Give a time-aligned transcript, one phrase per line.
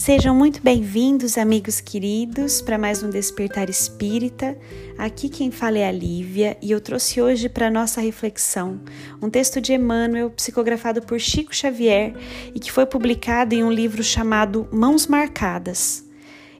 [0.00, 4.56] Sejam muito bem-vindos, amigos queridos, para mais um Despertar Espírita.
[4.96, 8.80] Aqui quem fala é a Lívia e eu trouxe hoje para nossa reflexão
[9.20, 12.14] um texto de Emmanuel, psicografado por Chico Xavier
[12.54, 16.02] e que foi publicado em um livro chamado Mãos Marcadas.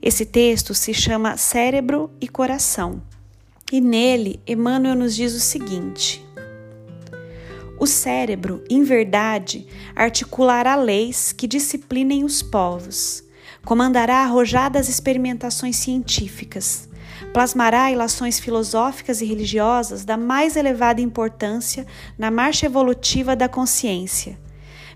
[0.02, 3.02] Esse texto se chama Cérebro e Coração
[3.72, 6.22] e nele Emmanuel nos diz o seguinte.
[7.78, 13.29] O cérebro, em verdade, articulará leis que disciplinem os povos
[13.64, 16.88] comandará arrojadas experimentações científicas,
[17.32, 21.86] plasmará ilações filosóficas e religiosas da mais elevada importância
[22.18, 24.38] na marcha evolutiva da consciência,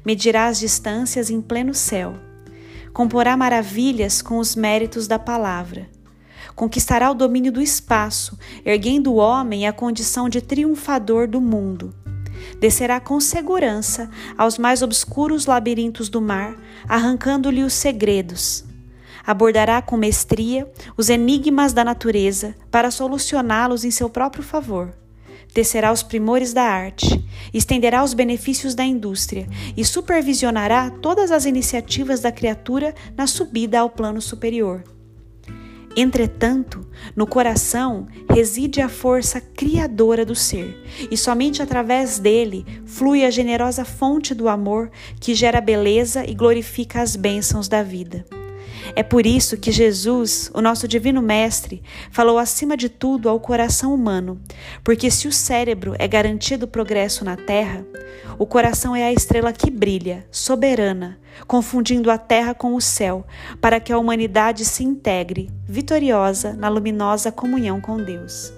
[0.05, 2.15] medirá as distâncias em pleno céu,
[2.93, 5.89] comporá maravilhas com os méritos da palavra,
[6.55, 11.95] conquistará o domínio do espaço, erguendo o homem à condição de triunfador do mundo
[12.61, 16.57] descerá com segurança aos mais obscuros labirintos do mar,
[16.89, 18.65] arrancando-lhe os segredos.
[19.27, 24.93] Abordará com mestria os enigmas da natureza para solucioná-los em seu próprio favor.
[25.55, 32.21] Tecerá os primores da arte, estenderá os benefícios da indústria e supervisionará todas as iniciativas
[32.21, 34.83] da criatura na subida ao plano superior.
[35.97, 40.77] Entretanto, no coração reside a força criadora do ser,
[41.11, 47.01] e somente através dele flui a generosa fonte do amor que gera beleza e glorifica
[47.01, 48.25] as bênçãos da vida.
[48.97, 53.93] É por isso que Jesus, o nosso Divino Mestre, falou acima de tudo ao coração
[53.93, 54.41] humano,
[54.85, 57.85] porque se o cérebro é garantido progresso na Terra,
[58.39, 63.27] o coração é a estrela que brilha, soberana, confundindo a terra com o céu,
[63.61, 68.53] para que a humanidade se integre, vitoriosa, na luminosa comunhão com Deus.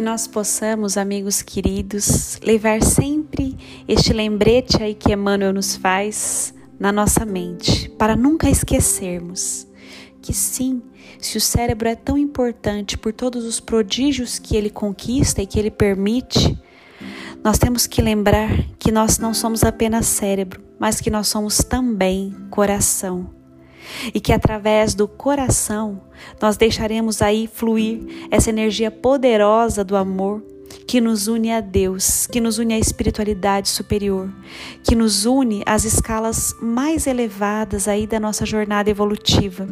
[0.00, 3.54] Que nós possamos, amigos queridos, levar sempre
[3.86, 9.66] este lembrete aí que Emmanuel nos faz na nossa mente, para nunca esquecermos
[10.22, 10.80] que sim,
[11.18, 15.58] se o cérebro é tão importante por todos os prodígios que ele conquista e que
[15.58, 16.58] ele permite,
[17.44, 22.34] nós temos que lembrar que nós não somos apenas cérebro, mas que nós somos também
[22.48, 23.39] coração.
[24.14, 26.00] E que através do coração
[26.40, 30.42] nós deixaremos aí fluir essa energia poderosa do amor
[30.86, 34.28] que nos une a Deus, que nos une à espiritualidade superior,
[34.82, 39.68] que nos une às escalas mais elevadas aí da nossa jornada evolutiva.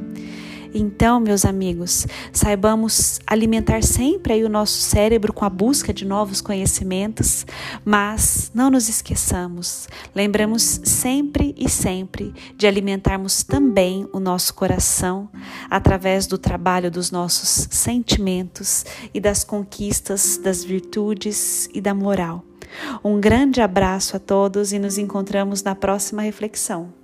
[0.74, 6.40] Então, meus amigos, saibamos alimentar sempre aí o nosso cérebro com a busca de novos
[6.40, 7.46] conhecimentos,
[7.84, 9.88] mas não nos esqueçamos.
[10.14, 15.28] Lembramos sempre e sempre de alimentarmos também o nosso coração
[15.70, 18.84] através do trabalho dos nossos sentimentos
[19.14, 22.44] e das conquistas das virtudes e da moral.
[23.02, 26.97] Um grande abraço a todos e nos encontramos na próxima reflexão.